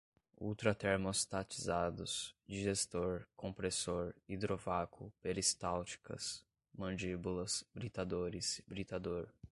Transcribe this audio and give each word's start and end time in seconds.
ultratermostatizados, 0.47 2.13
digestor, 2.53 3.27
compressor, 3.35 4.15
hidrovácuo, 4.27 5.11
peristálticas, 5.21 6.43
mandíbulas, 6.73 7.63
britadores, 7.73 8.63
britador 8.67 9.31